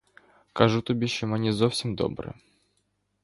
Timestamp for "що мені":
1.07-1.51